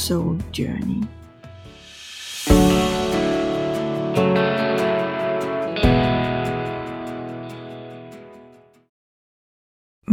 Soul 0.00 0.42
Journey. 0.58 1.04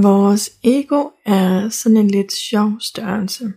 Vores 0.03 0.51
ego 0.63 1.09
er 1.25 1.69
sådan 1.69 1.97
en 1.97 2.07
lidt 2.07 2.33
sjov 2.33 2.71
størrelse. 2.79 3.53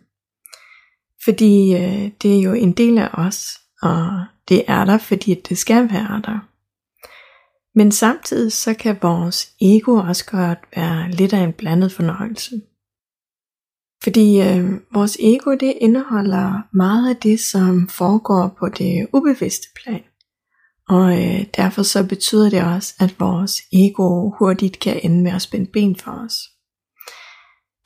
Fordi 1.25 1.75
øh, 1.75 2.11
det 2.23 2.39
er 2.39 2.43
jo 2.43 2.53
en 2.53 2.73
del 2.73 2.99
af 2.99 3.09
os, 3.13 3.61
og 3.83 4.25
det 4.49 4.65
er 4.69 4.85
der, 4.85 4.99
fordi 4.99 5.35
det 5.49 5.59
skal 5.59 5.91
være 5.91 6.23
der. 6.25 6.49
Men 7.75 7.93
samtidig 7.93 8.53
så 8.53 8.75
kan 8.75 8.99
vores 9.03 9.53
ego 9.61 9.95
også 9.95 10.25
godt 10.31 10.59
være 10.77 11.11
lidt 11.11 11.33
af 11.33 11.41
en 11.41 11.53
blandet 11.53 11.93
fornøjelse. 11.93 12.61
Fordi 14.03 14.41
øh, 14.41 14.71
vores 14.95 15.17
ego 15.21 15.51
det 15.51 15.75
indeholder 15.81 16.77
meget 16.77 17.09
af 17.09 17.17
det, 17.17 17.41
som 17.41 17.89
foregår 17.89 18.57
på 18.59 18.69
det 18.69 19.07
ubevidste 19.13 19.67
plan. 19.83 20.03
Og 20.89 21.13
øh, 21.13 21.45
derfor 21.57 21.83
så 21.83 22.07
betyder 22.07 22.51
det 22.51 22.65
også, 22.65 22.95
at 23.01 23.21
vores 23.21 23.63
ego 23.73 24.31
hurtigt 24.39 24.81
kan 24.81 25.01
ende 25.03 25.23
med 25.23 25.33
at 25.33 25.43
spænde 25.43 25.71
ben 25.73 25.97
for 25.97 26.11
os. 26.11 26.35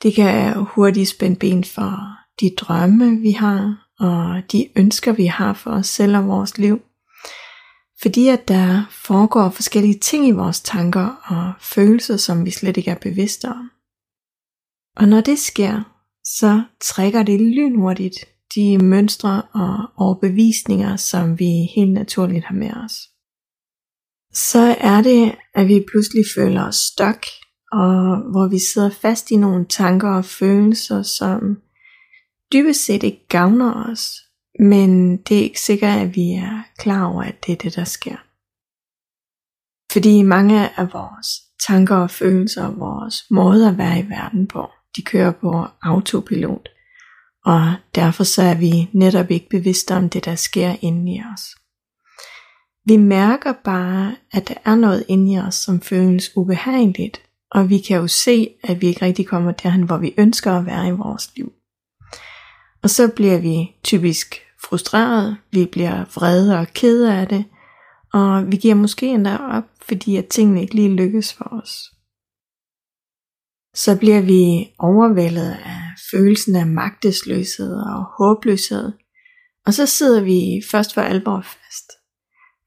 Det 0.03 0.13
kan 0.13 0.53
hurtigt 0.55 1.09
spænde 1.09 1.35
ben 1.35 1.63
for 1.63 1.99
de 2.39 2.49
drømme, 2.57 3.17
vi 3.17 3.31
har, 3.31 3.87
og 3.99 4.51
de 4.51 4.67
ønsker, 4.75 5.11
vi 5.11 5.25
har 5.25 5.53
for 5.53 5.71
os 5.71 5.87
selv 5.87 6.17
og 6.17 6.27
vores 6.27 6.57
liv. 6.57 6.79
Fordi 8.01 8.27
at 8.27 8.47
der 8.47 8.85
foregår 8.91 9.49
forskellige 9.49 9.99
ting 9.99 10.27
i 10.27 10.31
vores 10.31 10.61
tanker 10.61 11.05
og 11.25 11.53
følelser, 11.61 12.17
som 12.17 12.45
vi 12.45 12.51
slet 12.51 12.77
ikke 12.77 12.91
er 12.91 12.95
bevidste 13.01 13.45
om. 13.45 13.69
Og 14.95 15.07
når 15.07 15.21
det 15.21 15.39
sker, 15.39 15.94
så 16.25 16.63
trækker 16.81 17.23
det 17.23 17.41
lynhurtigt 17.41 18.15
de 18.55 18.77
mønstre 18.77 19.41
og 19.41 19.89
overbevisninger, 19.97 20.95
som 20.95 21.39
vi 21.39 21.51
helt 21.75 21.93
naturligt 21.93 22.45
har 22.45 22.55
med 22.55 22.71
os. 22.85 22.93
Så 24.33 24.75
er 24.79 25.01
det, 25.01 25.35
at 25.53 25.67
vi 25.67 25.85
pludselig 25.91 26.23
føler 26.35 26.67
os 26.67 26.75
stok, 26.75 27.25
og 27.71 28.17
hvor 28.31 28.49
vi 28.49 28.59
sidder 28.59 28.89
fast 28.89 29.31
i 29.31 29.35
nogle 29.35 29.65
tanker 29.69 30.09
og 30.09 30.25
følelser, 30.25 31.01
som 31.01 31.61
dybest 32.53 32.85
set 32.85 33.03
ikke 33.03 33.27
gavner 33.27 33.91
os, 33.91 34.13
men 34.59 35.17
det 35.17 35.37
er 35.37 35.43
ikke 35.43 35.61
sikkert, 35.61 35.99
at 35.99 36.15
vi 36.15 36.31
er 36.31 36.63
klar 36.77 37.05
over, 37.05 37.23
at 37.23 37.45
det 37.45 37.51
er 37.51 37.57
det, 37.57 37.75
der 37.75 37.83
sker. 37.83 38.17
Fordi 39.91 40.21
mange 40.21 40.79
af 40.79 40.93
vores 40.93 41.27
tanker 41.67 41.95
og 41.95 42.11
følelser, 42.11 42.65
og 42.65 42.79
vores 42.79 43.23
måde 43.31 43.69
at 43.69 43.77
være 43.77 43.99
i 43.99 44.09
verden 44.09 44.47
på, 44.47 44.69
de 44.95 45.01
kører 45.01 45.31
på 45.31 45.67
autopilot, 45.81 46.69
og 47.45 47.73
derfor 47.95 48.23
så 48.23 48.41
er 48.41 48.55
vi 48.55 48.89
netop 48.93 49.31
ikke 49.31 49.49
bevidste 49.49 49.95
om 49.95 50.09
det, 50.09 50.25
der 50.25 50.35
sker 50.35 50.75
inde 50.81 51.13
i 51.13 51.21
os. 51.33 51.41
Vi 52.85 52.97
mærker 52.97 53.53
bare, 53.63 54.15
at 54.31 54.47
der 54.47 54.53
er 54.65 54.75
noget 54.75 55.05
inde 55.07 55.33
i 55.33 55.39
os, 55.39 55.55
som 55.55 55.81
føles 55.81 56.31
ubehageligt, 56.35 57.21
og 57.51 57.69
vi 57.69 57.77
kan 57.77 57.97
jo 57.97 58.07
se, 58.07 58.49
at 58.63 58.81
vi 58.81 58.87
ikke 58.87 59.05
rigtig 59.05 59.27
kommer 59.27 59.51
derhen, 59.51 59.83
hvor 59.83 59.97
vi 59.97 60.13
ønsker 60.17 60.51
at 60.51 60.65
være 60.65 60.87
i 60.87 60.91
vores 60.91 61.31
liv. 61.35 61.51
Og 62.83 62.89
så 62.89 63.07
bliver 63.07 63.37
vi 63.37 63.75
typisk 63.83 64.35
frustreret, 64.63 65.37
vi 65.51 65.65
bliver 65.65 66.05
vrede 66.15 66.59
og 66.59 66.67
kede 66.67 67.13
af 67.13 67.27
det, 67.27 67.45
og 68.13 68.51
vi 68.51 68.57
giver 68.57 68.75
måske 68.75 69.07
endda 69.07 69.37
op, 69.37 69.63
fordi 69.81 70.15
at 70.15 70.27
tingene 70.27 70.61
ikke 70.61 70.75
lige 70.75 70.95
lykkes 70.95 71.33
for 71.33 71.53
os 71.53 71.94
så 73.75 73.97
bliver 73.97 74.21
vi 74.21 74.73
overvældet 74.79 75.51
af 75.65 75.81
følelsen 76.11 76.55
af 76.55 76.67
magtesløshed 76.67 77.73
og 77.75 78.03
håbløshed. 78.17 78.91
Og 79.65 79.73
så 79.73 79.85
sidder 79.85 80.21
vi 80.21 80.61
først 80.71 80.93
for 80.93 81.01
alvor 81.01 81.41
fast. 81.41 81.91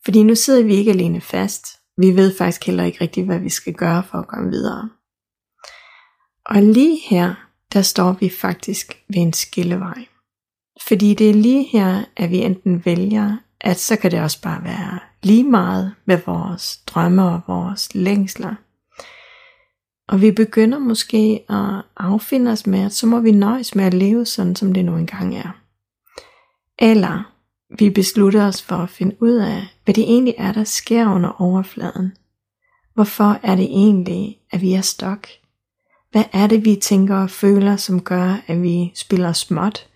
Fordi 0.05 0.23
nu 0.23 0.35
sidder 0.35 0.63
vi 0.65 0.75
ikke 0.75 0.91
alene 0.91 1.21
fast. 1.21 1.67
Vi 1.97 2.17
ved 2.17 2.37
faktisk 2.37 2.67
heller 2.67 2.85
ikke 2.85 3.01
rigtigt, 3.01 3.27
hvad 3.27 3.39
vi 3.39 3.49
skal 3.49 3.75
gøre 3.75 4.03
for 4.11 4.19
at 4.19 4.29
komme 4.29 4.51
videre. 4.51 4.91
Og 6.47 6.63
lige 6.63 7.01
her, 7.11 7.35
der 7.73 7.83
står 7.83 8.13
vi 8.21 8.31
faktisk 8.31 9.03
ved 9.09 9.23
en 9.23 9.33
skillevej. 9.33 10.07
Fordi 10.89 11.15
det 11.15 11.31
er 11.31 11.35
lige 11.35 11.69
her, 11.73 12.05
at 12.17 12.31
vi 12.31 12.37
enten 12.37 12.85
vælger, 12.85 13.37
at 13.61 13.79
så 13.79 13.97
kan 13.97 14.11
det 14.11 14.21
også 14.21 14.43
bare 14.43 14.65
være 14.65 14.99
lige 15.23 15.45
meget 15.45 15.95
med 16.07 16.19
vores 16.27 16.77
drømme 16.87 17.23
og 17.23 17.41
vores 17.47 17.95
længsler– 17.95 18.55
og 20.09 20.21
vi 20.21 20.31
begynder 20.31 20.79
måske 20.79 21.45
at 21.49 21.83
affinde 21.97 22.51
os 22.51 22.67
med, 22.67 22.81
at 22.81 22.93
så 22.93 23.07
må 23.07 23.21
vi 23.21 23.33
nøjes 23.33 23.75
med 23.75 23.85
at 23.85 23.95
leve 23.95 24.27
sådan, 24.27 24.57
som 24.57 24.73
det 24.73 24.85
nu 24.85 24.97
engang 24.97 25.37
er. 25.37 25.61
Eller 26.79 27.33
vi 27.79 27.91
beslutter 27.91 28.47
os 28.47 28.63
for 28.63 28.77
at 28.77 28.91
finde 28.91 29.23
ud 29.23 29.35
af, 29.35 29.63
hvad 29.85 29.95
det 29.95 30.05
egentlig 30.05 30.35
er, 30.39 30.53
der 30.53 30.65
sker 30.65 31.15
under 31.15 31.41
overfladen. 31.43 32.13
Hvorfor 32.95 33.39
er 33.43 33.57
det 33.57 33.65
egentlig, 33.65 34.39
at 34.51 34.61
vi 34.61 34.73
er 34.73 34.81
stok? 34.81 35.27
Hvad 36.13 36.25
er 36.33 36.47
det, 36.47 36.65
vi 36.65 36.77
tænker 36.77 37.17
og 37.17 37.31
føler, 37.31 37.77
som 37.77 38.01
gør, 38.01 38.37
at 38.47 38.63
vi 38.63 38.93
spiller 38.95 39.33
småt, 39.33 39.87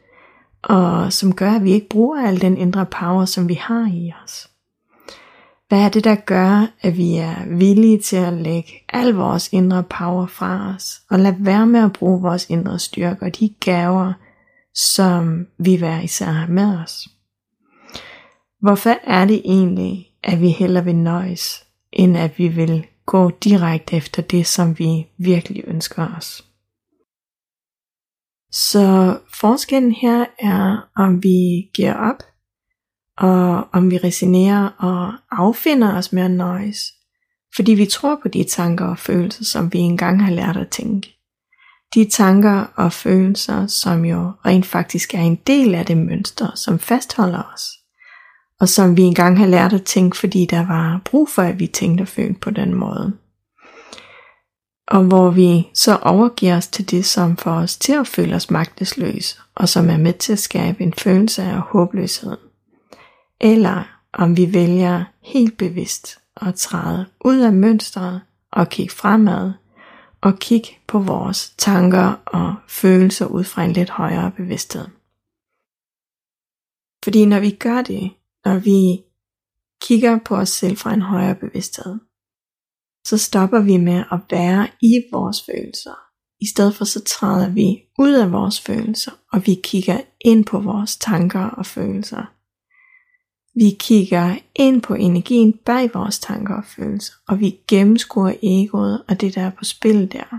og 0.62 1.12
som 1.12 1.34
gør, 1.34 1.50
at 1.53 1.65
vi 1.65 1.73
ikke 1.73 1.89
bruger 1.89 2.27
al 2.27 2.41
den 2.41 2.56
indre 2.56 2.87
power, 2.87 3.25
som 3.25 3.49
vi 3.49 3.55
har 3.55 3.91
i 3.94 4.12
os? 4.25 4.49
Hvad 5.72 5.84
er 5.84 5.88
det, 5.88 6.05
der 6.05 6.15
gør, 6.15 6.66
at 6.81 6.97
vi 6.97 7.16
er 7.16 7.56
villige 7.56 7.99
til 7.99 8.16
at 8.16 8.33
lægge 8.33 8.72
al 8.88 9.12
vores 9.15 9.53
indre 9.53 9.83
power 9.83 10.27
fra 10.27 10.75
os, 10.75 11.03
og 11.10 11.19
lade 11.19 11.37
være 11.38 11.66
med 11.66 11.81
at 11.81 11.93
bruge 11.93 12.22
vores 12.22 12.50
indre 12.50 12.78
styrke 12.78 13.22
og 13.22 13.38
de 13.38 13.49
gaver, 13.60 14.12
som 14.75 15.47
vi 15.59 15.77
hver 15.77 16.00
især 16.00 16.27
har 16.27 16.47
med 16.47 16.78
os? 16.78 17.09
Hvorfor 18.61 18.97
er 19.05 19.25
det 19.25 19.43
egentlig, 19.44 20.06
at 20.22 20.41
vi 20.41 20.49
hellere 20.49 20.84
vil 20.84 20.97
nøjes, 20.97 21.65
end 21.93 22.16
at 22.16 22.38
vi 22.38 22.49
vil 22.49 22.87
gå 23.06 23.31
direkte 23.31 23.97
efter 23.97 24.22
det, 24.22 24.47
som 24.47 24.78
vi 24.78 25.06
virkelig 25.19 25.65
ønsker 25.66 26.16
os? 26.16 26.44
Så 28.50 29.19
forskellen 29.41 29.93
her 29.93 30.25
er, 30.38 30.88
om 30.97 31.22
vi 31.22 31.71
giver 31.75 31.94
op, 31.94 32.22
og 33.19 33.69
om 33.73 33.91
vi 33.91 33.99
resignerer 33.99 34.69
og 34.78 35.12
affinder 35.31 35.97
os 35.97 36.12
med 36.12 36.23
at 36.23 36.31
nøjes, 36.31 36.78
fordi 37.56 37.73
vi 37.73 37.87
tror 37.87 38.19
på 38.23 38.28
de 38.28 38.45
tanker 38.45 38.87
og 38.87 38.99
følelser, 38.99 39.45
som 39.45 39.73
vi 39.73 39.78
engang 39.78 40.25
har 40.25 40.33
lært 40.33 40.56
at 40.56 40.69
tænke. 40.69 41.19
De 41.95 42.11
tanker 42.11 42.65
og 42.77 42.93
følelser, 42.93 43.67
som 43.67 44.05
jo 44.05 44.33
rent 44.47 44.67
faktisk 44.67 45.15
er 45.15 45.21
en 45.21 45.37
del 45.47 45.75
af 45.75 45.87
det 45.87 45.97
mønster, 45.97 46.55
som 46.55 46.78
fastholder 46.78 47.43
os, 47.55 47.62
og 48.61 48.69
som 48.69 48.97
vi 48.97 49.03
engang 49.03 49.39
har 49.39 49.47
lært 49.47 49.73
at 49.73 49.84
tænke, 49.84 50.17
fordi 50.17 50.47
der 50.47 50.67
var 50.67 51.00
brug 51.05 51.29
for, 51.29 51.43
at 51.43 51.59
vi 51.59 51.67
tænkte 51.67 52.03
og 52.03 52.09
følte 52.09 52.41
på 52.41 52.50
den 52.50 52.75
måde. 52.75 53.12
Og 54.88 55.05
hvor 55.05 55.31
vi 55.31 55.69
så 55.75 55.97
overgiver 55.97 56.56
os 56.56 56.67
til 56.67 56.91
det, 56.91 57.05
som 57.05 57.37
får 57.37 57.53
os 57.53 57.76
til 57.76 57.93
at 57.93 58.06
føle 58.06 58.35
os 58.35 58.50
magtesløse, 58.50 59.38
og 59.55 59.69
som 59.69 59.91
er 59.91 59.97
med 59.97 60.12
til 60.12 60.32
at 60.32 60.38
skabe 60.38 60.82
en 60.82 60.93
følelse 60.93 61.43
af 61.43 61.61
håbløshed 61.61 62.37
eller 63.43 64.03
om 64.12 64.37
vi 64.37 64.53
vælger 64.53 65.05
helt 65.21 65.59
bevidst 65.59 66.19
at 66.37 66.55
træde 66.55 67.06
ud 67.25 67.39
af 67.39 67.53
mønstret 67.53 68.21
og 68.53 68.69
kigge 68.69 68.94
fremad 68.94 69.53
og 70.21 70.39
kigge 70.39 70.69
på 70.87 70.99
vores 70.99 71.55
tanker 71.59 72.23
og 72.27 72.55
følelser 72.69 73.27
ud 73.27 73.44
fra 73.44 73.65
en 73.65 73.73
lidt 73.73 73.91
højere 73.91 74.31
bevidsthed. 74.37 74.87
Fordi 77.05 77.25
når 77.25 77.41
vi 77.41 77.50
gør 77.50 77.83
det, 77.83 78.11
når 78.44 78.59
vi 78.59 79.05
kigger 79.83 80.19
på 80.25 80.37
os 80.37 80.49
selv 80.49 80.77
fra 80.77 80.95
en 80.95 81.03
højere 81.03 81.35
bevidsthed, 81.35 81.99
så 83.06 83.19
stopper 83.19 83.61
vi 83.61 83.77
med 83.77 84.05
at 84.12 84.21
være 84.31 84.69
i 84.81 85.05
vores 85.12 85.43
følelser. 85.43 85.95
I 86.41 86.47
stedet 86.47 86.75
for 86.75 86.85
så 86.85 87.05
træder 87.05 87.50
vi 87.50 87.83
ud 87.99 88.12
af 88.12 88.33
vores 88.33 88.61
følelser, 88.61 89.12
og 89.33 89.47
vi 89.47 89.55
kigger 89.65 90.00
ind 90.21 90.45
på 90.45 90.61
vores 90.61 90.97
tanker 90.97 91.45
og 91.45 91.67
følelser 91.67 92.25
vi 93.54 93.76
kigger 93.81 94.37
ind 94.54 94.82
på 94.82 94.94
energien 94.94 95.52
bag 95.52 95.94
vores 95.94 96.19
tanker 96.19 96.54
og 96.54 96.64
følelser, 96.64 97.12
og 97.28 97.40
vi 97.40 97.58
gennemskuer 97.69 98.32
egoet 98.43 99.02
og 99.08 99.20
det, 99.20 99.34
der 99.34 99.43
er 99.43 99.50
på 99.50 99.64
spil 99.64 100.12
der. 100.12 100.38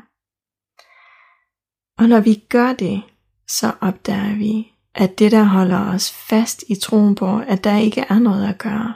Og 1.98 2.10
når 2.10 2.20
vi 2.20 2.44
gør 2.50 2.74
det, 2.74 3.02
så 3.48 3.72
opdager 3.82 4.36
vi, 4.36 4.72
at 4.96 5.20
det 5.20 5.32
der 5.32 5.44
holder 5.44 5.94
os 5.94 6.12
fast 6.12 6.64
i 6.68 6.76
troen 6.76 7.16
på, 7.16 7.40
at 7.48 7.64
der 7.64 7.78
ikke 7.78 8.06
er 8.10 8.20
noget 8.20 8.48
at 8.48 8.58
gøre, 8.58 8.94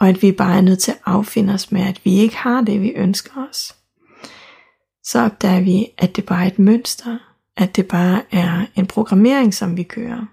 og 0.00 0.08
at 0.08 0.22
vi 0.22 0.32
bare 0.32 0.56
er 0.56 0.60
nødt 0.60 0.78
til 0.78 0.92
at 0.92 1.00
affinde 1.04 1.54
os 1.54 1.72
med, 1.72 1.80
at 1.80 2.00
vi 2.04 2.14
ikke 2.14 2.36
har 2.36 2.60
det, 2.60 2.80
vi 2.80 2.88
ønsker 2.88 3.48
os, 3.50 3.74
så 5.04 5.20
opdager 5.20 5.60
vi, 5.60 5.88
at 5.98 6.16
det 6.16 6.26
bare 6.26 6.42
er 6.42 6.46
et 6.46 6.58
mønster, 6.58 7.18
at 7.56 7.76
det 7.76 7.88
bare 7.88 8.22
er 8.30 8.66
en 8.76 8.86
programmering, 8.86 9.54
som 9.54 9.76
vi 9.76 9.82
kører. 9.82 10.26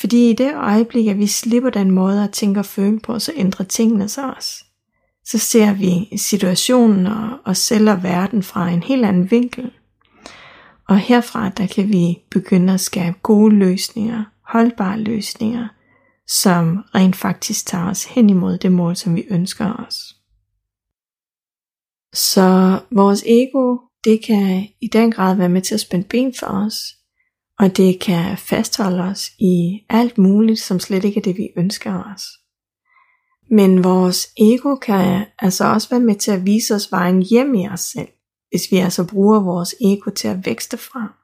Fordi 0.00 0.30
i 0.30 0.34
det 0.34 0.54
øjeblik, 0.54 1.06
at 1.06 1.18
vi 1.18 1.26
slipper 1.26 1.70
den 1.70 1.90
måde 1.90 2.24
at 2.24 2.30
tænke 2.30 2.60
og 2.60 2.66
føle 2.66 3.00
på, 3.00 3.18
så 3.18 3.32
ændrer 3.36 3.64
tingene 3.64 4.08
sig 4.08 4.36
også. 4.36 4.64
Så 5.24 5.38
ser 5.38 5.72
vi 5.72 6.18
situationen 6.18 7.06
og 7.06 7.38
os 7.44 7.58
selv 7.58 7.90
og 7.90 8.02
verden 8.02 8.42
fra 8.42 8.68
en 8.68 8.82
helt 8.82 9.04
anden 9.04 9.30
vinkel. 9.30 9.70
Og 10.88 10.98
herfra, 10.98 11.48
der 11.48 11.66
kan 11.66 11.88
vi 11.88 12.18
begynde 12.30 12.72
at 12.74 12.80
skabe 12.80 13.16
gode 13.22 13.54
løsninger, 13.54 14.24
holdbare 14.48 15.00
løsninger, 15.00 15.68
som 16.28 16.84
rent 16.94 17.16
faktisk 17.16 17.66
tager 17.66 17.90
os 17.90 18.04
hen 18.04 18.30
imod 18.30 18.58
det 18.58 18.72
mål, 18.72 18.96
som 18.96 19.16
vi 19.16 19.24
ønsker 19.30 19.86
os. 19.88 20.16
Så 22.14 22.80
vores 22.90 23.24
ego, 23.26 23.76
det 24.04 24.24
kan 24.26 24.68
i 24.80 24.86
den 24.92 25.10
grad 25.10 25.36
være 25.36 25.48
med 25.48 25.62
til 25.62 25.74
at 25.74 25.80
spænde 25.80 26.08
ben 26.08 26.34
for 26.38 26.46
os, 26.46 26.74
og 27.60 27.76
det 27.76 28.00
kan 28.00 28.38
fastholde 28.38 29.02
os 29.02 29.30
i 29.38 29.80
alt 29.88 30.18
muligt, 30.18 30.60
som 30.60 30.80
slet 30.80 31.04
ikke 31.04 31.18
er 31.18 31.22
det, 31.22 31.36
vi 31.36 31.48
ønsker 31.56 32.14
os. 32.14 32.22
Men 33.50 33.84
vores 33.84 34.28
ego 34.38 34.74
kan 34.74 35.26
altså 35.38 35.64
også 35.64 35.88
være 35.90 36.00
med 36.00 36.14
til 36.14 36.30
at 36.30 36.46
vise 36.46 36.74
os 36.74 36.92
vejen 36.92 37.22
hjem 37.22 37.54
i 37.54 37.68
os 37.68 37.80
selv, 37.80 38.08
hvis 38.50 38.62
vi 38.70 38.76
altså 38.76 39.06
bruger 39.06 39.40
vores 39.40 39.74
ego 39.80 40.10
til 40.10 40.28
at 40.28 40.46
vækste 40.46 40.76
fra. 40.76 41.14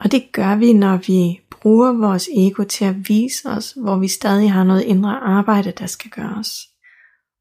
Og 0.00 0.12
det 0.12 0.32
gør 0.32 0.56
vi, 0.56 0.72
når 0.72 0.96
vi 0.96 1.40
bruger 1.50 1.92
vores 1.92 2.28
ego 2.36 2.64
til 2.64 2.84
at 2.84 3.08
vise 3.08 3.48
os, 3.48 3.72
hvor 3.72 3.98
vi 3.98 4.08
stadig 4.08 4.52
har 4.52 4.64
noget 4.64 4.82
indre 4.82 5.20
arbejde, 5.20 5.72
der 5.78 5.86
skal 5.86 6.10
gøres. 6.10 6.50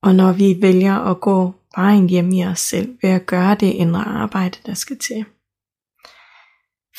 Og 0.03 0.15
når 0.15 0.31
vi 0.31 0.57
vælger 0.61 0.95
at 0.95 1.21
gå 1.21 1.53
vejen 1.75 2.09
hjem 2.09 2.31
i 2.31 2.45
os 2.45 2.59
selv 2.59 2.97
ved 3.01 3.09
at 3.09 3.25
gøre 3.25 3.55
det 3.55 3.71
indre 3.71 4.03
arbejde, 4.03 4.57
der 4.65 4.73
skal 4.73 4.97
til. 4.97 5.25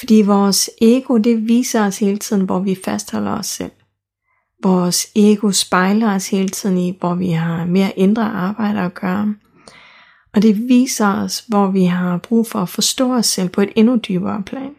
Fordi 0.00 0.23
vores 0.23 0.70
ego, 0.82 1.17
det 1.17 1.49
viser 1.49 1.87
os 1.87 1.99
hele 1.99 2.19
tiden, 2.19 2.44
hvor 2.44 2.58
vi 2.58 2.76
fastholder 2.85 3.31
os 3.31 3.47
selv. 3.47 3.73
Vores 4.62 5.06
ego 5.14 5.52
spejler 5.52 6.14
os 6.14 6.31
hele 6.31 6.49
tiden 6.49 6.79
i, 6.79 6.97
hvor 6.99 7.14
vi 7.14 7.31
har 7.31 7.64
mere 7.64 7.99
indre 7.99 8.25
arbejde 8.25 8.81
at 8.81 8.94
gøre. 8.94 9.35
Og 10.35 10.43
det 10.43 10.69
viser 10.69 11.06
os, 11.06 11.44
hvor 11.49 11.70
vi 11.70 11.85
har 11.85 12.19
brug 12.19 12.47
for 12.47 12.58
at 12.58 12.69
forstå 12.69 13.14
os 13.14 13.26
selv 13.26 13.49
på 13.49 13.61
et 13.61 13.73
endnu 13.76 13.97
dybere 13.97 14.43
plan. 14.47 14.75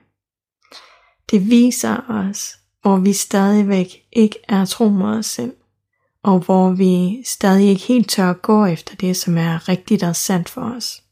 Det 1.32 1.50
viser 1.50 1.98
os, 2.10 2.58
hvor 2.82 2.98
vi 2.98 3.14
stadigvæk 3.14 3.88
ikke 4.12 4.40
er 4.48 4.66
tro 4.66 4.90
mod 4.90 5.18
os 5.18 5.26
selv, 5.26 5.54
og 6.24 6.40
hvor 6.40 6.72
vi 6.72 7.24
stadig 7.26 7.70
ikke 7.70 7.82
helt 7.82 8.10
tør 8.10 8.30
at 8.30 8.42
gå 8.42 8.66
efter 8.66 8.96
det, 8.96 9.18
som 9.18 9.38
er 9.38 9.70
rigtigt 9.70 10.04
og 10.04 10.16
sandt 10.16 10.50
for 10.50 10.62
os. 10.62 11.04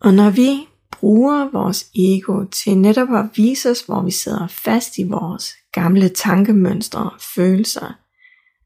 Og 0.00 0.14
når 0.14 0.30
vi 0.30 0.67
bruger 1.00 1.50
vores 1.52 1.86
ego 1.94 2.44
til 2.44 2.78
netop 2.78 3.08
at 3.14 3.30
vise 3.36 3.70
os, 3.70 3.80
hvor 3.80 4.02
vi 4.02 4.10
sidder 4.10 4.46
fast 4.46 4.98
i 4.98 5.02
vores 5.02 5.54
gamle 5.72 6.08
tankemønstre 6.08 7.10
og 7.10 7.20
følelser, 7.34 7.98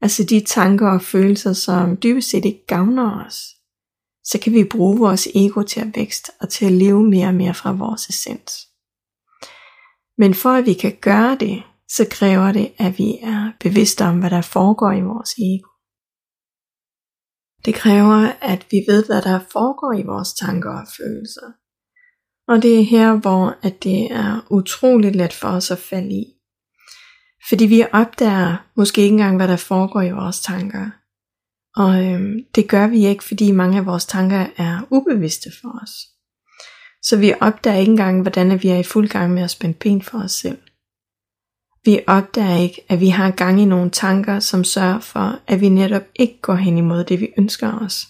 altså 0.01 0.23
de 0.23 0.39
tanker 0.39 0.89
og 0.89 1.01
følelser, 1.01 1.53
som 1.53 1.97
dybest 1.97 2.29
set 2.29 2.45
ikke 2.45 2.65
gavner 2.67 3.25
os, 3.25 3.35
så 4.23 4.39
kan 4.43 4.53
vi 4.53 4.63
bruge 4.63 4.99
vores 4.99 5.27
ego 5.35 5.61
til 5.61 5.79
at 5.79 5.95
vækste 5.95 6.31
og 6.41 6.49
til 6.49 6.65
at 6.65 6.71
leve 6.71 7.03
mere 7.03 7.27
og 7.27 7.35
mere 7.35 7.53
fra 7.53 7.71
vores 7.71 8.09
essens. 8.09 8.51
Men 10.17 10.33
for 10.33 10.49
at 10.49 10.65
vi 10.65 10.73
kan 10.73 10.97
gøre 11.01 11.37
det, 11.39 11.63
så 11.89 12.07
kræver 12.11 12.51
det, 12.51 12.73
at 12.77 12.97
vi 12.97 13.17
er 13.21 13.51
bevidste 13.59 14.05
om, 14.05 14.19
hvad 14.19 14.29
der 14.29 14.41
foregår 14.41 14.91
i 14.91 15.01
vores 15.01 15.33
ego. 15.49 15.69
Det 17.65 17.75
kræver, 17.75 18.31
at 18.41 18.67
vi 18.71 18.77
ved, 18.87 19.05
hvad 19.05 19.21
der 19.21 19.39
foregår 19.39 19.93
i 19.99 20.03
vores 20.03 20.33
tanker 20.33 20.71
og 20.81 20.87
følelser. 20.97 21.62
Og 22.47 22.61
det 22.61 22.79
er 22.79 22.83
her, 22.83 23.13
hvor 23.13 23.57
at 23.61 23.83
det 23.83 24.11
er 24.11 24.45
utroligt 24.49 25.15
let 25.15 25.33
for 25.33 25.47
os 25.47 25.71
at 25.71 25.77
falde 25.77 26.11
i. 26.11 26.25
Fordi 27.49 27.65
vi 27.65 27.83
opdager 27.93 28.57
måske 28.75 29.01
ikke 29.01 29.13
engang, 29.13 29.35
hvad 29.35 29.47
der 29.47 29.55
foregår 29.55 30.01
i 30.01 30.11
vores 30.11 30.39
tanker. 30.39 30.89
Og 31.75 32.05
øhm, 32.05 32.45
det 32.55 32.67
gør 32.67 32.87
vi 32.87 33.05
ikke, 33.05 33.23
fordi 33.23 33.51
mange 33.51 33.77
af 33.77 33.85
vores 33.85 34.05
tanker 34.05 34.45
er 34.57 34.87
ubevidste 34.89 35.51
for 35.61 35.79
os. 35.83 35.91
Så 37.01 37.17
vi 37.17 37.33
opdager 37.41 37.77
ikke 37.77 37.91
engang, 37.91 38.21
hvordan 38.21 38.63
vi 38.63 38.67
er 38.67 38.77
i 38.77 38.83
fuld 38.83 39.09
gang 39.09 39.33
med 39.33 39.43
at 39.43 39.51
spænde 39.51 39.77
ben 39.79 40.01
for 40.01 40.17
os 40.17 40.31
selv. 40.31 40.57
Vi 41.85 41.99
opdager 42.07 42.57
ikke, 42.57 42.81
at 42.89 42.99
vi 42.99 43.09
har 43.09 43.31
gang 43.31 43.61
i 43.61 43.65
nogle 43.65 43.89
tanker, 43.89 44.39
som 44.39 44.63
sørger 44.63 44.99
for, 44.99 45.39
at 45.47 45.61
vi 45.61 45.69
netop 45.69 46.03
ikke 46.15 46.41
går 46.41 46.55
hen 46.55 46.77
imod 46.77 47.03
det, 47.03 47.19
vi 47.19 47.29
ønsker 47.37 47.79
os. 47.79 48.07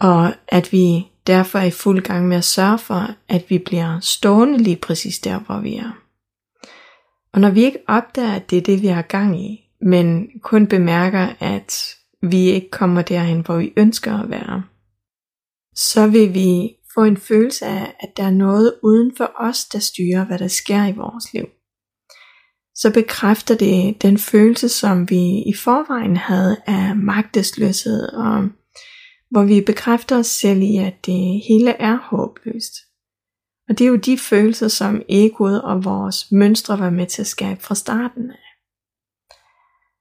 Og 0.00 0.32
at 0.48 0.72
vi 0.72 1.06
derfor 1.26 1.58
er 1.58 1.64
i 1.64 1.70
fuld 1.70 2.02
gang 2.02 2.28
med 2.28 2.36
at 2.36 2.44
sørge 2.44 2.78
for, 2.78 3.08
at 3.28 3.44
vi 3.48 3.58
bliver 3.58 4.00
stående 4.00 4.58
lige 4.58 4.76
præcis 4.76 5.18
der, 5.18 5.38
hvor 5.38 5.60
vi 5.60 5.76
er. 5.76 5.90
Og 7.32 7.40
når 7.40 7.50
vi 7.50 7.64
ikke 7.64 7.78
opdager, 7.88 8.32
at 8.32 8.50
det 8.50 8.58
er 8.58 8.62
det, 8.62 8.82
vi 8.82 8.86
har 8.86 9.02
gang 9.02 9.40
i, 9.40 9.70
men 9.80 10.26
kun 10.42 10.66
bemærker, 10.66 11.28
at 11.40 11.96
vi 12.22 12.38
ikke 12.38 12.70
kommer 12.70 13.02
derhen, 13.02 13.40
hvor 13.40 13.56
vi 13.56 13.72
ønsker 13.76 14.18
at 14.18 14.30
være, 14.30 14.62
så 15.74 16.06
vil 16.06 16.34
vi 16.34 16.76
få 16.94 17.04
en 17.04 17.16
følelse 17.16 17.66
af, 17.66 17.94
at 18.00 18.16
der 18.16 18.22
er 18.22 18.30
noget 18.30 18.74
uden 18.82 19.16
for 19.16 19.32
os, 19.38 19.64
der 19.64 19.78
styrer, 19.78 20.24
hvad 20.24 20.38
der 20.38 20.48
sker 20.48 20.86
i 20.86 20.92
vores 20.92 21.32
liv. 21.32 21.44
Så 22.74 22.92
bekræfter 22.94 23.54
det 23.54 24.02
den 24.02 24.18
følelse, 24.18 24.68
som 24.68 25.10
vi 25.10 25.42
i 25.46 25.54
forvejen 25.54 26.16
havde 26.16 26.56
af 26.66 26.96
magtesløshed, 26.96 28.08
og 28.08 28.48
hvor 29.34 29.44
vi 29.44 29.60
bekræfter 29.60 30.18
os 30.18 30.26
selv 30.26 30.62
i, 30.62 30.76
at 30.76 31.06
det 31.06 31.42
hele 31.48 31.70
er 31.70 31.96
håbløst. 31.96 32.74
Og 33.68 33.78
det 33.78 33.84
er 33.84 33.88
jo 33.88 33.96
de 33.96 34.18
følelser, 34.18 34.68
som 34.68 35.02
egoet 35.08 35.62
og 35.62 35.84
vores 35.84 36.32
mønstre 36.32 36.78
var 36.78 36.90
med 36.90 37.06
til 37.06 37.22
at 37.22 37.26
skabe 37.26 37.62
fra 37.62 37.74
starten 37.74 38.30
af. 38.30 38.44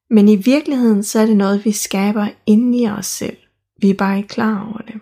Men 0.10 0.28
i 0.28 0.36
virkeligheden 0.36 1.04
så 1.04 1.20
er 1.20 1.26
det 1.26 1.38
noget, 1.38 1.66
vi 1.66 1.72
skaber 1.72 2.28
inde 2.46 2.78
i 2.78 2.88
os 2.88 3.06
selv. 3.06 3.38
Vi 3.82 3.90
er 3.90 3.94
bare 3.94 4.18
ikke 4.18 4.30
klar 4.30 4.68
over 4.68 4.78
det. 4.78 4.96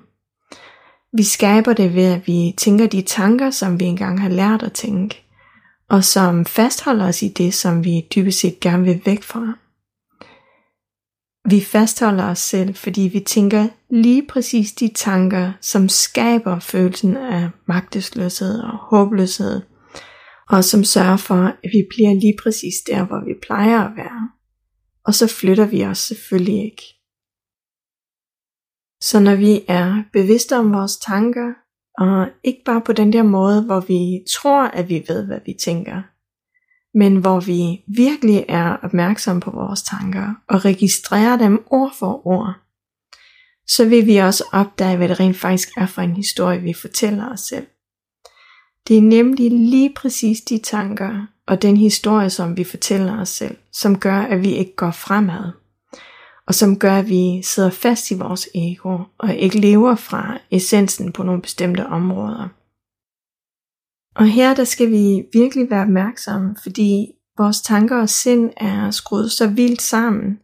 Vi 1.14 1.24
skaber 1.24 1.74
det 1.74 1.96
ved, 1.96 2.06
at 2.06 2.28
vi 2.28 2.54
tænker 2.58 2.88
de 2.88 3.02
tanker, 3.02 3.50
som 3.50 3.80
vi 3.80 3.86
engang 3.86 4.22
har 4.22 4.30
lært 4.30 4.64
at 4.64 4.74
tænke, 4.74 5.24
og 5.90 6.04
som 6.04 6.46
fastholder 6.46 7.08
os 7.08 7.22
i 7.22 7.28
det, 7.28 7.54
som 7.54 7.84
vi 7.84 8.08
dybest 8.16 8.40
set 8.40 8.60
gerne 8.60 8.84
vil 8.84 9.02
væk 9.06 9.24
fra. 9.24 9.54
Vi 11.50 11.62
fastholder 11.62 12.24
os 12.24 12.40
selv, 12.40 12.76
fordi 12.76 13.02
vi 13.02 13.20
tænker 13.20 13.68
lige 13.90 14.28
præcis 14.28 14.72
de 14.72 14.88
tanker, 14.96 15.54
som 15.62 15.90
skaber 15.90 16.60
følelsen 16.60 17.18
af 17.18 17.50
magtesløshed 17.68 18.60
og 18.60 18.78
håbløshed, 18.78 19.62
og 20.50 20.64
som 20.64 20.84
sørger 20.84 21.18
for, 21.18 21.44
at 21.44 21.70
vi 21.74 21.88
bliver 21.90 22.14
lige 22.14 22.38
præcis 22.44 22.76
der, 22.88 23.06
hvor 23.06 23.26
vi 23.26 23.34
plejer 23.42 23.80
at 23.80 23.96
være. 23.96 24.30
Og 25.06 25.14
så 25.14 25.28
flytter 25.28 25.66
vi 25.66 25.86
os 25.86 25.98
selvfølgelig 25.98 26.66
ikke. 26.66 26.84
Så 29.02 29.20
når 29.20 29.36
vi 29.36 29.62
er 29.68 30.04
bevidste 30.14 30.58
om 30.58 30.74
vores 30.74 30.98
tanker, 30.98 31.54
og 31.98 32.28
ikke 32.44 32.62
bare 32.66 32.82
på 32.82 32.94
den 32.94 33.14
der 33.14 33.24
måde, 33.24 33.66
hvor 33.66 33.80
vi 33.80 34.26
tror, 34.34 34.64
at 34.64 34.90
vi 34.90 35.06
ved, 35.08 35.26
hvad 35.26 35.40
vi 35.46 35.54
tænker, 35.64 36.02
men 36.94 37.18
hvor 37.18 37.40
vi 37.40 37.84
virkelig 37.88 38.46
er 38.48 38.78
opmærksomme 38.84 39.42
på 39.42 39.52
vores 39.52 39.84
tanker 39.84 40.34
og 40.48 40.66
registrerer 40.66 41.38
dem 41.38 41.64
ord 41.70 41.96
for 42.00 42.28
ord, 42.28 42.54
så 43.68 43.86
vil 43.86 44.06
vi 44.06 44.18
også 44.18 44.44
opdage, 44.52 44.98
hvad 44.98 45.10
det 45.10 45.20
rent 45.20 45.38
faktisk 45.38 45.70
er 45.78 45.86
for 45.86 46.02
en 46.02 46.16
historie, 46.16 46.62
vi 46.62 46.74
fortæller 46.74 47.32
os 47.32 47.40
selv. 47.40 47.68
Det 48.88 48.98
er 48.98 49.02
nemlig 49.02 49.52
lige 49.52 49.94
præcis 49.96 50.42
de 50.42 50.58
tanker 50.58 51.28
og 51.48 51.62
den 51.62 51.78
historie, 51.78 52.30
som 52.30 52.58
vi 52.58 52.64
fortæller 52.64 53.22
os 53.22 53.30
selv, 53.30 53.58
som 53.74 54.00
gør, 54.00 54.22
at 54.22 54.42
vi 54.42 54.52
ikke 54.52 54.76
går 54.76 54.92
fremad 54.92 55.52
og 56.52 56.56
som 56.56 56.80
gør, 56.80 56.98
at 56.98 57.10
vi 57.10 57.42
sidder 57.44 57.70
fast 57.70 58.12
i 58.12 58.14
vores 58.14 58.50
ego, 58.56 59.00
og 59.18 59.36
ikke 59.36 59.60
lever 59.60 59.96
fra 59.96 60.38
essensen 60.52 61.12
på 61.12 61.24
nogle 61.24 61.42
bestemte 61.42 61.88
områder. 61.88 62.48
Og 64.16 64.28
her 64.28 64.54
der 64.54 64.64
skal 64.64 64.92
vi 64.92 65.24
virkelig 65.34 65.70
være 65.70 65.82
opmærksomme, 65.82 66.56
fordi 66.64 67.08
vores 67.38 67.62
tanker 67.62 68.02
og 68.02 68.10
sind 68.10 68.50
er 68.58 68.92
skruet 68.92 69.32
så 69.32 69.48
vildt 69.48 69.82
sammen, 69.82 70.40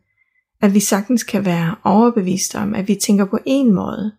at 0.62 0.74
vi 0.74 0.80
sagtens 0.80 1.24
kan 1.24 1.46
være 1.46 1.76
overbevist 1.84 2.56
om, 2.56 2.76
at 2.76 2.88
vi 2.88 2.96
tænker 2.96 3.26
på 3.26 3.40
en 3.46 3.74
måde, 3.74 4.12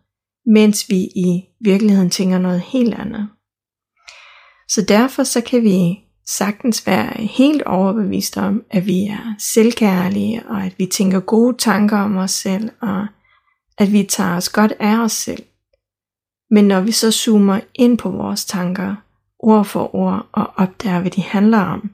mens 0.45 0.89
vi 0.89 0.97
i 0.97 1.43
virkeligheden 1.61 2.09
tænker 2.09 2.37
noget 2.37 2.61
helt 2.61 2.93
andet. 2.93 3.29
Så 4.67 4.81
derfor 4.81 5.23
så 5.23 5.41
kan 5.41 5.63
vi 5.63 5.99
sagtens 6.27 6.87
være 6.87 7.23
helt 7.25 7.61
overbevist 7.61 8.37
om, 8.37 8.63
at 8.71 8.85
vi 8.85 9.05
er 9.05 9.35
selvkærlige, 9.39 10.43
og 10.49 10.63
at 10.63 10.75
vi 10.77 10.85
tænker 10.85 11.19
gode 11.19 11.57
tanker 11.57 11.97
om 11.97 12.17
os 12.17 12.31
selv, 12.31 12.69
og 12.81 13.07
at 13.77 13.91
vi 13.91 14.03
tager 14.03 14.35
os 14.35 14.49
godt 14.49 14.73
af 14.79 15.03
os 15.03 15.11
selv. 15.11 15.43
Men 16.51 16.65
når 16.65 16.81
vi 16.81 16.91
så 16.91 17.11
zoomer 17.11 17.59
ind 17.73 17.97
på 17.97 18.09
vores 18.09 18.45
tanker, 18.45 18.95
ord 19.39 19.65
for 19.65 19.95
ord 19.95 20.25
og 20.31 20.53
opdager, 20.55 20.99
hvad 20.99 21.11
de 21.11 21.21
handler 21.21 21.59
om, 21.59 21.91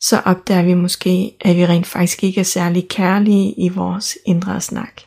så 0.00 0.22
opdager 0.24 0.62
vi 0.62 0.74
måske, 0.74 1.36
at 1.40 1.56
vi 1.56 1.66
rent 1.66 1.86
faktisk 1.86 2.24
ikke 2.24 2.40
er 2.40 2.44
særlig 2.44 2.88
kærlige 2.88 3.54
i 3.64 3.68
vores 3.68 4.18
indre 4.26 4.60
snak. 4.60 5.02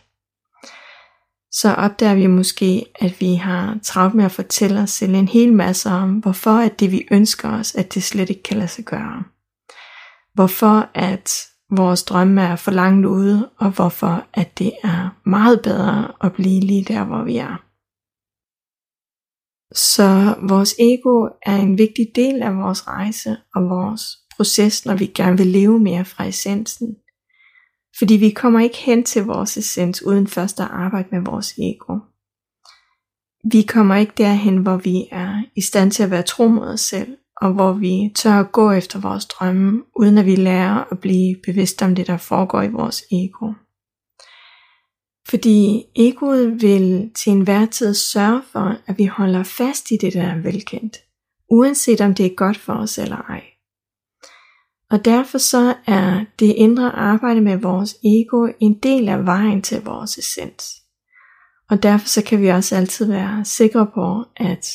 Så 1.52 1.74
opdager 1.74 2.16
vi 2.16 2.28
måske, 2.28 2.86
at 2.96 3.22
vi 3.22 3.34
har 3.34 3.78
travlt 3.84 4.16
med 4.16 4.25
at 4.25 4.32
fortælle 4.32 4.82
os 4.82 4.90
selv 4.90 5.16
en 5.16 5.28
hel 5.28 5.54
masse 5.54 5.90
om, 5.90 6.14
hvorfor 6.14 6.52
at 6.52 6.80
det 6.80 6.92
vi 6.92 7.08
ønsker 7.12 7.52
os, 7.60 7.75
at 7.75 7.94
det 7.94 8.04
slet 8.04 8.30
ikke 8.30 8.44
kan 8.44 8.58
lade 8.58 8.68
sig 8.68 8.86
gøre. 8.86 9.24
Hvorfor 10.34 10.90
at 10.94 11.48
vores 11.72 12.04
drømme 12.04 12.42
er 12.42 12.56
for 12.56 12.72
langt 12.72 13.06
ude, 13.06 13.50
og 13.58 13.70
hvorfor 13.70 14.24
at 14.34 14.60
det 14.60 14.72
er 14.84 15.10
meget 15.24 15.62
bedre 15.62 16.12
at 16.24 16.34
blive 16.34 16.60
lige 16.60 16.84
der, 16.84 17.04
hvor 17.04 17.24
vi 17.24 17.38
er. 17.38 17.65
Så 19.75 20.36
vores 20.50 20.75
ego 20.79 21.27
er 21.46 21.55
en 21.55 21.77
vigtig 21.77 22.08
del 22.15 22.41
af 22.41 22.55
vores 22.55 22.88
rejse 22.88 23.38
og 23.55 23.70
vores 23.70 24.01
proces, 24.36 24.86
når 24.86 24.96
vi 24.96 25.05
gerne 25.05 25.38
vil 25.38 25.48
leve 25.48 25.79
mere 25.79 26.05
fra 26.05 26.25
essensen. 26.25 26.96
Fordi 27.98 28.13
vi 28.13 28.29
kommer 28.29 28.60
ikke 28.60 28.77
hen 28.77 29.03
til 29.03 29.24
vores 29.24 29.58
essens 29.58 30.03
uden 30.03 30.27
først 30.27 30.60
at 30.60 30.67
arbejde 30.72 31.08
med 31.12 31.22
vores 31.25 31.53
ego. 31.58 32.00
Vi 33.51 33.62
kommer 33.62 33.96
ikke 33.96 34.13
derhen, 34.17 34.58
hvor 34.58 34.77
vi 34.77 35.08
er 35.12 35.44
i 35.55 35.62
stand 35.62 35.91
til 35.91 36.03
at 36.03 36.12
være 36.12 36.24
tro 36.24 36.48
mod 36.48 36.67
os 36.67 36.82
selv, 36.82 37.17
og 37.41 37.53
hvor 37.53 37.74
vi 37.74 38.12
tør 38.15 38.39
at 38.39 38.51
gå 38.51 38.72
efter 38.72 39.00
vores 39.00 39.25
drømme, 39.25 39.84
uden 40.00 40.17
at 40.17 40.25
vi 40.25 40.36
lærer 40.36 40.84
at 40.91 41.00
blive 41.00 41.36
bevidst 41.46 41.82
om 41.82 41.96
det, 41.96 42.08
der 42.08 42.17
foregår 42.17 42.62
i 42.62 42.72
vores 42.72 43.03
ego. 43.12 43.65
Fordi 45.29 45.86
egoet 45.96 46.62
vil 46.62 47.12
til 47.15 47.32
enhver 47.32 47.65
tid 47.65 47.94
sørge 47.94 48.41
for, 48.51 48.77
at 48.88 48.98
vi 48.98 49.05
holder 49.05 49.44
fast 49.44 49.91
i 49.91 49.98
det, 49.98 50.13
der 50.13 50.24
er 50.24 50.41
velkendt, 50.41 50.98
uanset 51.51 52.01
om 52.01 52.13
det 52.13 52.25
er 52.25 52.36
godt 52.36 52.58
for 52.58 52.74
os 52.74 52.98
eller 52.98 53.17
ej. 53.17 53.44
Og 54.89 55.05
derfor 55.05 55.38
så 55.38 55.75
er 55.88 56.25
det 56.39 56.46
indre 56.46 56.91
arbejde 56.91 57.41
med 57.41 57.58
vores 57.58 57.96
ego 58.03 58.48
en 58.60 58.74
del 58.74 59.10
af 59.10 59.25
vejen 59.25 59.62
til 59.62 59.84
vores 59.84 60.17
essens. 60.17 60.65
Og 61.70 61.84
derfor 61.84 62.08
så 62.08 62.24
kan 62.24 62.41
vi 62.41 62.48
også 62.48 62.75
altid 62.75 63.05
være 63.05 63.46
sikre 63.46 63.88
på, 63.94 64.24
at 64.38 64.67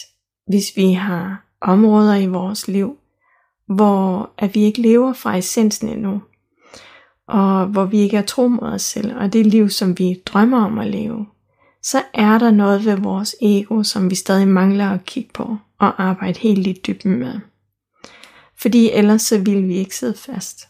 hvis 0.46 0.76
vi 0.76 0.92
har 0.92 1.46
områder 1.60 2.14
i 2.14 2.26
vores 2.26 2.68
liv, 2.68 2.98
hvor 3.66 4.30
at 4.38 4.54
vi 4.54 4.60
ikke 4.60 4.82
lever 4.82 5.12
fra 5.12 5.36
essensen 5.36 5.88
endnu, 5.88 6.22
og 7.30 7.66
hvor 7.66 7.84
vi 7.84 7.98
ikke 7.98 8.16
er 8.16 8.22
tro 8.22 8.48
mod 8.48 8.68
os 8.68 8.82
selv, 8.82 9.16
og 9.16 9.32
det 9.32 9.46
liv, 9.46 9.68
som 9.68 9.98
vi 9.98 10.22
drømmer 10.26 10.64
om 10.64 10.78
at 10.78 10.86
leve, 10.86 11.26
så 11.82 12.02
er 12.14 12.38
der 12.38 12.50
noget 12.50 12.84
ved 12.84 12.96
vores 12.96 13.36
ego, 13.42 13.82
som 13.82 14.10
vi 14.10 14.14
stadig 14.14 14.48
mangler 14.48 14.90
at 14.90 15.04
kigge 15.04 15.30
på 15.34 15.56
og 15.78 16.02
arbejde 16.02 16.38
helt 16.38 16.66
i 16.66 16.80
dybden 16.86 17.18
med. 17.18 17.40
Fordi 18.60 18.90
ellers 18.90 19.22
så 19.22 19.38
vil 19.38 19.68
vi 19.68 19.74
ikke 19.74 19.96
sidde 19.96 20.14
fast. 20.14 20.68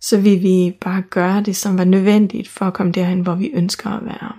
Så 0.00 0.20
vil 0.20 0.42
vi 0.42 0.76
bare 0.80 1.02
gøre 1.02 1.42
det, 1.42 1.56
som 1.56 1.78
var 1.78 1.84
nødvendigt 1.84 2.48
for 2.48 2.64
at 2.64 2.74
komme 2.74 2.92
derhen, 2.92 3.20
hvor 3.20 3.34
vi 3.34 3.50
ønsker 3.54 3.90
at 3.90 4.04
være. 4.04 4.32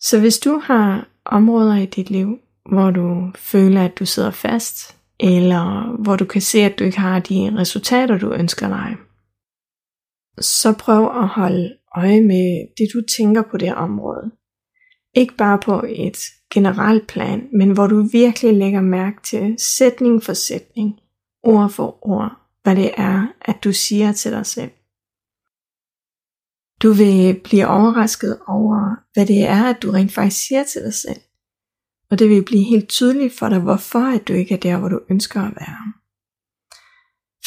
Så 0.00 0.20
hvis 0.20 0.38
du 0.38 0.60
har 0.64 1.08
områder 1.24 1.76
i 1.76 1.86
dit 1.86 2.10
liv, 2.10 2.38
hvor 2.68 2.90
du 2.90 3.30
føler, 3.34 3.84
at 3.84 3.98
du 3.98 4.06
sidder 4.06 4.30
fast, 4.30 4.96
eller 5.20 5.96
hvor 5.98 6.16
du 6.16 6.24
kan 6.24 6.40
se, 6.40 6.58
at 6.58 6.78
du 6.78 6.84
ikke 6.84 6.98
har 6.98 7.18
de 7.18 7.56
resultater, 7.58 8.18
du 8.18 8.32
ønsker 8.32 8.68
dig, 8.68 8.96
så 10.40 10.72
prøv 10.72 11.04
at 11.04 11.28
holde 11.28 11.76
øje 11.96 12.20
med 12.20 12.66
det, 12.78 12.88
du 12.94 13.02
tænker 13.16 13.42
på 13.50 13.56
det 13.56 13.74
område. 13.74 14.30
Ikke 15.14 15.34
bare 15.36 15.58
på 15.58 15.84
et 15.88 16.18
generelt 16.54 17.06
plan, 17.06 17.48
men 17.52 17.70
hvor 17.70 17.86
du 17.86 18.02
virkelig 18.02 18.54
lægger 18.54 18.80
mærke 18.80 19.22
til 19.22 19.56
sætning 19.58 20.22
for 20.22 20.32
sætning, 20.32 20.94
ord 21.42 21.70
for 21.70 22.08
ord, 22.08 22.32
hvad 22.62 22.76
det 22.76 22.90
er, 22.96 23.26
at 23.40 23.64
du 23.64 23.72
siger 23.72 24.12
til 24.12 24.32
dig 24.32 24.46
selv. 24.46 24.70
Du 26.82 26.92
vil 26.92 27.40
blive 27.44 27.66
overrasket 27.66 28.38
over, 28.46 28.96
hvad 29.12 29.26
det 29.26 29.42
er, 29.44 29.64
at 29.64 29.82
du 29.82 29.90
rent 29.90 30.12
faktisk 30.12 30.46
siger 30.46 30.64
til 30.64 30.82
dig 30.82 30.94
selv. 30.94 31.20
Og 32.10 32.18
det 32.18 32.28
vil 32.28 32.44
blive 32.44 32.64
helt 32.64 32.88
tydeligt 32.88 33.38
for 33.38 33.48
dig, 33.48 33.60
hvorfor 33.60 34.14
at 34.16 34.28
du 34.28 34.32
ikke 34.32 34.54
er 34.54 34.58
der, 34.58 34.78
hvor 34.78 34.88
du 34.88 35.00
ønsker 35.10 35.40
at 35.42 35.54
være. 35.56 35.92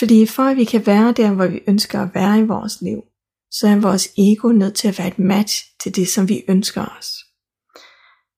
Fordi 0.01 0.25
for 0.25 0.43
at 0.43 0.57
vi 0.57 0.63
kan 0.63 0.85
være 0.85 1.11
der, 1.11 1.31
hvor 1.31 1.47
vi 1.47 1.59
ønsker 1.67 2.01
at 2.01 2.09
være 2.13 2.39
i 2.39 2.43
vores 2.43 2.81
liv, 2.81 3.01
så 3.51 3.67
er 3.67 3.75
vores 3.75 4.09
ego 4.17 4.51
nødt 4.51 4.75
til 4.75 4.87
at 4.87 4.99
være 4.99 5.07
et 5.07 5.19
match 5.19 5.65
til 5.79 5.95
det, 5.95 6.07
som 6.07 6.29
vi 6.29 6.43
ønsker 6.47 6.85
os. 6.99 7.11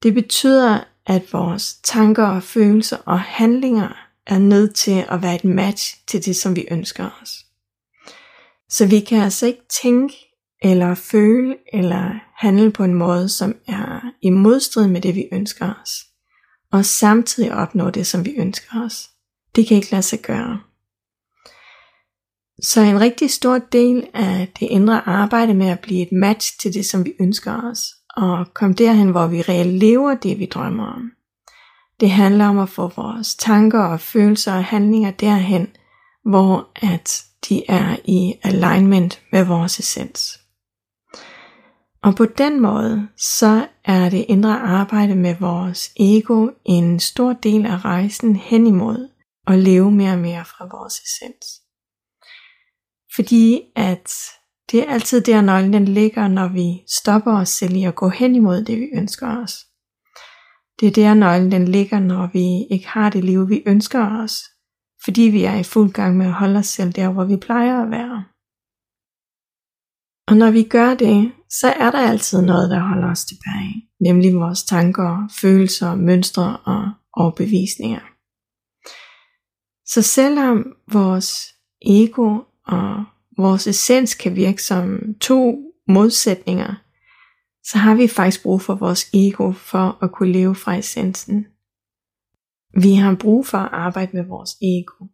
Det 0.03 0.13
betyder, 0.13 0.84
at 1.08 1.34
vores 1.34 1.75
tanker 1.84 2.27
og 2.27 2.43
følelser 2.43 2.98
og 2.98 3.20
handlinger 3.20 3.89
er 4.27 4.38
nødt 4.38 4.75
til 4.75 5.05
at 5.10 5.22
være 5.22 5.36
et 5.36 5.43
match 5.43 6.05
til 6.08 6.25
det, 6.25 6.36
som 6.36 6.55
vi 6.55 6.65
ønsker 6.72 7.10
os. 7.22 7.46
Så 8.70 8.86
vi 8.86 9.00
kan 9.00 9.22
altså 9.22 9.46
ikke 9.46 9.63
tænke 9.84 10.15
eller 10.62 10.96
føle 10.96 11.55
eller 11.74 12.12
handle 12.36 12.72
på 12.72 12.84
en 12.84 12.93
måde, 12.93 13.29
som 13.29 13.55
er 13.67 14.00
i 14.22 14.29
modstrid 14.29 14.88
med 14.88 15.01
det, 15.01 15.15
vi 15.15 15.27
ønsker 15.32 15.74
os, 15.82 15.91
og 16.72 16.86
samtidig 16.86 17.53
opnå 17.53 17.89
det, 17.89 18.08
som 18.08 18.25
vi 18.25 18.32
ønsker 18.38 18.86
os. 18.86 19.10
Det 19.55 19.67
kan 19.67 19.77
ikke 19.77 19.91
lade 19.91 20.03
sig 20.03 20.22
gøre. 20.22 20.60
Så 22.63 22.82
en 22.82 23.00
rigtig 23.00 23.32
stor 23.32 23.58
del 23.58 24.08
af 24.13 24.48
det 24.60 24.65
indre 24.65 25.08
arbejde 25.08 25.53
med 25.53 25.67
at 25.67 25.79
blive 25.79 26.01
et 26.01 26.12
match 26.12 26.60
til 26.60 26.74
det, 26.74 26.86
som 26.86 27.05
vi 27.05 27.13
ønsker 27.20 27.72
os, 27.72 27.79
og 28.17 28.53
komme 28.53 28.75
derhen, 28.75 29.10
hvor 29.10 29.27
vi 29.27 29.41
reelt 29.41 29.74
lever 29.74 30.15
det, 30.15 30.39
vi 30.39 30.46
drømmer 30.46 30.86
om. 30.86 31.12
Det 32.00 32.12
handler 32.12 32.48
om 32.48 32.60
at 32.60 32.70
få 32.70 32.88
vores 32.88 33.36
tanker 33.36 33.79
og 33.79 34.00
følelser 34.00 34.53
og 34.53 34.65
handlinger 34.65 35.12
derhen, 35.12 35.67
hvor 36.25 36.67
at 36.75 37.24
de 37.50 37.63
er 37.70 37.98
i 38.05 38.34
alignment 38.43 39.22
med 39.32 39.43
vores 39.43 39.79
essens. 39.79 40.39
Og 42.03 42.15
på 42.15 42.25
den 42.25 42.62
måde, 42.62 43.08
så 43.17 43.67
er 43.86 44.10
det 44.10 44.25
indre 44.27 44.60
arbejde 44.60 45.15
med 45.15 45.36
vores 45.39 45.91
ego 46.00 46.50
en 46.65 47.00
stor 47.00 47.34
del 47.34 47.65
af 47.65 47.86
rejsen 47.86 48.36
hen 48.36 48.67
imod 48.67 49.10
at 49.48 49.60
leve 49.60 49.91
mere 49.91 50.12
og 50.12 50.20
mere 50.20 50.46
fra 50.46 50.65
vores 50.65 50.93
essens. 50.93 51.62
Fordi 53.15 53.62
at 53.75 54.13
det 54.72 54.79
er 54.79 54.93
altid 54.93 55.22
der 55.22 55.41
nøglen 55.41 55.74
den 55.74 55.86
ligger, 55.86 56.27
når 56.27 56.48
vi 56.48 56.84
stopper 57.00 57.34
os 57.38 57.50
selv 57.50 57.75
i 57.75 57.84
at 57.84 57.96
gå 57.96 58.10
hen 58.10 58.36
imod 58.36 58.63
det, 58.63 58.77
vi 58.77 58.89
ønsker 58.93 59.43
os. 59.43 59.53
Det 60.79 60.88
er 60.88 60.91
der 60.91 61.13
nøglen 61.13 61.51
den 61.51 61.67
ligger, 61.67 62.00
når 62.00 62.29
vi 62.34 62.74
ikke 62.74 62.88
har 62.88 63.10
det 63.10 63.24
liv, 63.24 63.50
vi 63.50 63.63
ønsker 63.65 64.24
os, 64.24 64.43
fordi 65.03 65.22
vi 65.22 65.43
er 65.43 65.55
i 65.55 65.63
fuld 65.63 65.91
gang 65.91 66.17
med 66.17 66.25
at 66.25 66.34
holde 66.34 66.60
os 66.60 66.67
selv 66.67 66.91
der, 66.91 67.10
hvor 67.12 67.25
vi 67.25 67.38
plejer 67.38 67.84
at 67.84 67.91
være. 67.91 68.25
Og 70.27 70.38
når 70.38 70.51
vi 70.51 70.63
gør 70.63 70.96
det, 70.96 71.32
så 71.50 71.67
er 71.67 71.91
der 71.91 72.10
altid 72.10 72.41
noget, 72.41 72.70
der 72.70 72.79
holder 72.79 73.12
os 73.12 73.25
tilbage, 73.25 73.89
nemlig 74.01 74.34
vores 74.36 74.63
tanker, 74.63 75.29
følelser, 75.41 75.96
mønstre 75.96 76.58
og 76.58 76.91
overbevisninger. 77.13 78.01
Så 79.86 80.01
selvom 80.01 80.75
vores 80.91 81.53
ego 81.82 82.39
og 82.67 83.03
vores 83.38 83.67
essens 83.67 84.15
kan 84.15 84.36
virke 84.36 84.63
som 84.63 85.00
to 85.22 85.58
modsætninger, 85.88 86.74
så 87.63 87.77
har 87.77 87.96
vi 87.96 88.08
faktisk 88.08 88.43
brug 88.43 88.62
for 88.62 88.75
vores 88.75 89.10
ego 89.13 89.51
for 89.51 89.98
at 90.03 90.12
kunne 90.12 90.32
leve 90.32 90.55
fra 90.55 90.75
essensen. 90.75 91.46
Vi 92.82 92.93
har 92.93 93.15
brug 93.15 93.48
for 93.48 93.58
at 93.58 93.70
arbejde 93.72 94.12
med 94.13 94.24
vores 94.24 94.50
ego, 94.62 95.05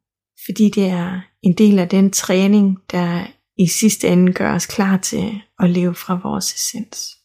fordi 0.46 0.70
det 0.70 0.88
er 0.90 1.22
en 1.42 1.54
del 1.54 1.80
af 1.80 1.90
den 1.90 2.12
træning, 2.12 2.78
der 2.92 3.28
i 3.58 3.68
sidste 3.68 4.08
ende 4.08 4.34
gør 4.34 4.56
os 4.56 4.66
klar 4.66 4.98
til 4.98 5.42
at 5.60 5.70
leve 5.70 5.96
fra 5.96 6.20
vores 6.24 6.54
essens. 6.54 7.16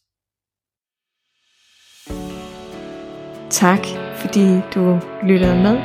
Tak 3.51 3.87
fordi 4.21 4.61
du 4.75 5.01
lyttede 5.27 5.57
med. 5.63 5.77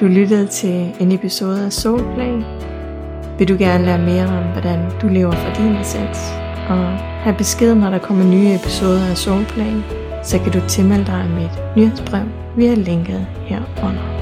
Du 0.00 0.06
lyttede 0.06 0.48
til 0.48 0.94
en 1.00 1.12
episode 1.12 1.64
af 1.64 1.72
Soulplay, 1.72 2.42
vil 3.38 3.48
du 3.48 3.56
gerne 3.58 3.84
lære 3.84 3.98
mere 3.98 4.26
om, 4.26 4.44
hvordan 4.52 4.78
du 5.02 5.08
lever 5.08 5.32
for 5.32 5.54
din 5.54 5.76
essens, 5.76 6.18
og 6.68 6.86
have 6.96 7.36
besked, 7.36 7.74
når 7.74 7.90
der 7.90 7.98
kommer 7.98 8.24
nye 8.24 8.54
episoder 8.54 9.06
af 9.10 9.16
Soulplan, 9.16 9.84
så 10.22 10.38
kan 10.38 10.52
du 10.52 10.60
tilmelde 10.68 11.06
dig 11.06 11.26
mit 11.34 11.76
nyhedsbrev. 11.76 12.24
Via 12.56 12.74
linket 12.74 13.26
herunder. 13.46 14.15